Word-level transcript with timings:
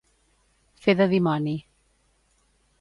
Fer 0.85 0.95
de 1.01 1.07
dimoni. 1.13 1.55